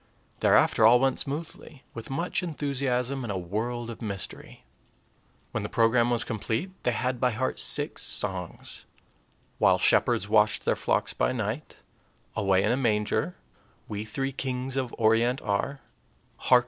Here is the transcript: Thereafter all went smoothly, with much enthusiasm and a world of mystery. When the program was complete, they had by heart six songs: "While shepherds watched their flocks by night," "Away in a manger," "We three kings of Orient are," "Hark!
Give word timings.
Thereafter 0.39 0.83
all 0.83 0.99
went 0.99 1.19
smoothly, 1.19 1.83
with 1.93 2.09
much 2.09 2.41
enthusiasm 2.41 3.23
and 3.23 3.31
a 3.31 3.37
world 3.37 3.91
of 3.91 4.01
mystery. 4.01 4.63
When 5.51 5.61
the 5.61 5.69
program 5.69 6.09
was 6.09 6.23
complete, 6.23 6.71
they 6.81 6.91
had 6.93 7.19
by 7.21 7.29
heart 7.29 7.59
six 7.59 8.01
songs: 8.01 8.85
"While 9.59 9.77
shepherds 9.77 10.27
watched 10.27 10.65
their 10.65 10.75
flocks 10.75 11.13
by 11.13 11.33
night," 11.33 11.81
"Away 12.35 12.63
in 12.63 12.71
a 12.71 12.77
manger," 12.77 13.35
"We 13.87 14.03
three 14.03 14.31
kings 14.31 14.75
of 14.75 14.91
Orient 14.97 15.39
are," 15.43 15.81
"Hark! 16.37 16.59